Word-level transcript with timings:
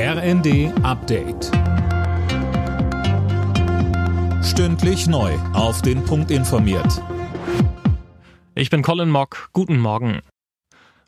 RND 0.00 0.72
Update. 0.84 1.50
Stündlich 4.44 5.08
neu. 5.08 5.34
Auf 5.54 5.82
den 5.82 6.04
Punkt 6.04 6.30
informiert. 6.30 7.02
Ich 8.54 8.70
bin 8.70 8.82
Colin 8.82 9.10
Mock. 9.10 9.50
Guten 9.52 9.76
Morgen. 9.80 10.20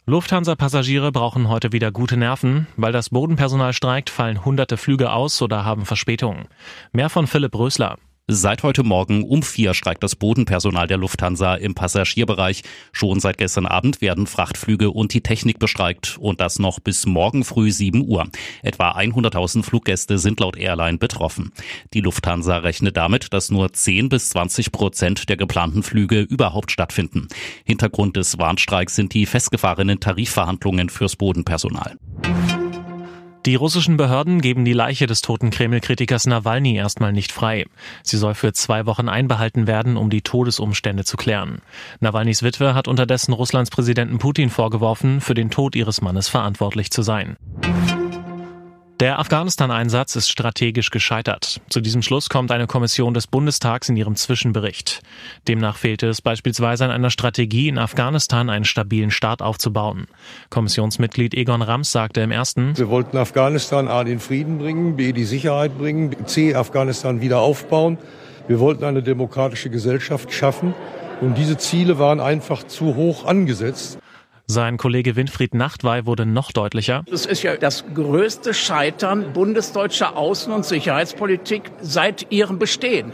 Lufthansa-Passagiere 0.07 1.13
brauchen 1.13 1.49
heute 1.49 1.71
wieder 1.71 1.93
gute 1.93 2.17
Nerven. 2.17 2.67
Weil 2.77 2.91
das 2.91 3.11
Bodenpersonal 3.11 3.75
streikt, 3.75 4.11
fallen 4.11 4.45
hunderte 4.45 4.77
Flüge 4.77 5.13
aus 5.13 5.41
oder 5.41 5.65
haben 5.65 5.87
Verspätungen. 5.87 6.49
Mehr 6.91 7.11
von 7.11 7.29
Philipp 7.29 7.55
Rösler. 7.55 7.97
Seit 8.33 8.63
heute 8.63 8.85
Morgen 8.85 9.25
um 9.25 9.43
vier 9.43 9.75
streikt 9.75 10.05
das 10.05 10.15
Bodenpersonal 10.15 10.87
der 10.87 10.99
Lufthansa 10.99 11.57
im 11.57 11.75
Passagierbereich. 11.75 12.63
Schon 12.93 13.19
seit 13.19 13.39
gestern 13.39 13.67
Abend 13.67 14.01
werden 14.01 14.29
Frachtflüge 14.29 14.93
und 14.93 15.13
die 15.13 15.21
Technik 15.21 15.59
bestreikt 15.59 16.17
und 16.17 16.41
das 16.41 16.61
noch 16.61 16.79
bis 16.79 17.07
morgen 17.07 17.43
früh 17.43 17.73
7 17.73 18.07
Uhr. 18.07 18.29
Etwa 18.63 18.93
100.000 18.93 19.65
Fluggäste 19.65 20.19
sind 20.19 20.39
laut 20.39 20.57
Airline 20.57 20.99
betroffen. 20.99 21.51
Die 21.93 22.03
Lufthansa 22.03 22.59
rechnet 22.59 22.97
damit, 22.97 23.33
dass 23.33 23.51
nur 23.51 23.73
10 23.73 24.09
bis 24.09 24.31
20 24.31 24.71
Prozent 24.71 25.29
der 25.29 25.37
geplanten 25.37 25.83
Flüge 25.83 26.21
überhaupt 26.21 26.71
stattfinden. 26.71 27.27
Hintergrund 27.65 28.17
des 28.17 28.39
Warnstreiks 28.39 28.95
sind 28.95 29.13
die 29.13 29.27
festgefahrenen 29.27 29.99
Tarifverhandlungen 29.99 30.89
fürs 30.89 31.17
Bodenpersonal. 31.17 31.97
Die 33.47 33.55
russischen 33.55 33.97
Behörden 33.97 34.43
geben 34.43 34.67
die 34.67 34.75
Leiche 34.75 35.07
des 35.07 35.23
toten 35.23 35.49
Kreml-Kritikers 35.49 36.27
Nawalny 36.27 36.77
erstmal 36.77 37.15
nicht 37.15 37.33
frei. 37.33 37.65
Sie 38.03 38.19
soll 38.19 38.35
für 38.35 38.53
zwei 38.53 38.85
Wochen 38.85 39.09
einbehalten 39.09 39.67
werden, 39.67 39.97
um 39.97 40.11
die 40.11 40.21
Todesumstände 40.21 41.05
zu 41.05 41.17
klären. 41.17 41.63
Nawalnys 42.01 42.43
Witwe 42.43 42.75
hat 42.75 42.87
unterdessen 42.87 43.33
Russlands 43.33 43.71
Präsidenten 43.71 44.19
Putin 44.19 44.51
vorgeworfen, 44.51 45.23
für 45.23 45.33
den 45.33 45.49
Tod 45.49 45.75
ihres 45.75 46.03
Mannes 46.03 46.29
verantwortlich 46.29 46.91
zu 46.91 47.01
sein. 47.01 47.39
Der 49.01 49.19
Afghanistan-Einsatz 49.19 50.15
ist 50.15 50.29
strategisch 50.29 50.91
gescheitert. 50.91 51.63
Zu 51.71 51.81
diesem 51.81 52.03
Schluss 52.03 52.29
kommt 52.29 52.53
eine 52.53 52.67
Kommission 52.67 53.15
des 53.15 53.27
Bundestags 53.27 53.89
in 53.89 53.97
ihrem 53.97 54.15
Zwischenbericht. 54.15 55.01
Demnach 55.49 55.79
fehlte 55.79 56.07
es 56.07 56.21
beispielsweise 56.21 56.85
an 56.85 56.91
einer 56.91 57.09
Strategie, 57.09 57.69
in 57.69 57.79
Afghanistan 57.79 58.51
einen 58.51 58.67
stabilen 58.67 59.11
Staat 59.11 59.41
aufzubauen. 59.41 60.07
Kommissionsmitglied 60.51 61.33
Egon 61.33 61.63
Rams 61.63 61.93
sagte 61.93 62.21
im 62.21 62.31
ersten, 62.31 62.77
Wir 62.77 62.91
wollten 62.91 63.17
Afghanistan 63.17 63.89
A 63.89 64.05
den 64.05 64.21
Frieden 64.21 64.59
bringen, 64.59 64.97
B 64.97 65.15
die 65.15 65.25
Sicherheit 65.25 65.79
bringen, 65.79 66.15
C 66.27 66.55
Afghanistan 66.55 67.23
wieder 67.23 67.39
aufbauen. 67.39 67.97
Wir 68.49 68.61
wollten 68.61 68.85
eine 68.85 69.03
demokratische 69.03 69.71
Gesellschaft 69.71 70.31
schaffen. 70.31 70.75
Und 71.23 71.39
diese 71.39 71.57
Ziele 71.57 71.99
waren 71.99 72.21
einfach 72.21 72.65
zu 72.65 72.97
hoch 72.97 73.25
angesetzt. 73.25 73.99
Sein 74.53 74.79
Kollege 74.79 75.15
Winfried 75.15 75.55
Nachtwey 75.55 76.07
wurde 76.07 76.27
noch 76.27 76.51
deutlicher. 76.51 77.05
Es 77.09 77.25
ist 77.25 77.45
ja 77.45 77.57
das 77.57 77.85
größte 77.95 78.53
Scheitern 78.53 79.33
bundesdeutscher 79.33 80.17
Außen- 80.17 80.53
und 80.53 80.65
Sicherheitspolitik 80.65 81.71
seit 81.81 82.33
ihrem 82.33 82.59
Bestehen. 82.59 83.13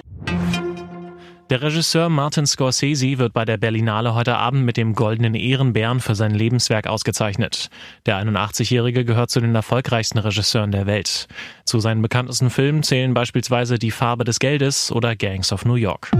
Der 1.50 1.60
Regisseur 1.60 2.08
Martin 2.08 2.46
Scorsese 2.46 3.18
wird 3.18 3.34
bei 3.34 3.44
der 3.44 3.58
Berlinale 3.58 4.14
heute 4.14 4.38
Abend 4.38 4.64
mit 4.64 4.78
dem 4.78 4.94
Goldenen 4.94 5.34
Ehrenbären 5.34 6.00
für 6.00 6.14
sein 6.14 6.34
Lebenswerk 6.34 6.86
ausgezeichnet. 6.86 7.68
Der 8.06 8.16
81-Jährige 8.16 9.04
gehört 9.04 9.28
zu 9.28 9.40
den 9.40 9.54
erfolgreichsten 9.54 10.16
Regisseuren 10.16 10.72
der 10.72 10.86
Welt. 10.86 11.28
Zu 11.66 11.80
seinen 11.80 12.00
bekanntesten 12.00 12.48
Filmen 12.48 12.82
zählen 12.82 13.12
beispielsweise 13.12 13.78
Die 13.78 13.90
Farbe 13.90 14.24
des 14.24 14.38
Geldes 14.38 14.90
oder 14.90 15.14
Gangs 15.14 15.52
of 15.52 15.66
New 15.66 15.74
York. 15.74 16.10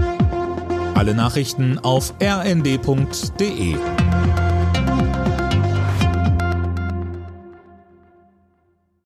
Alle 0.93 1.15
Nachrichten 1.15 1.79
auf 1.79 2.13
rnd.de 2.21 3.77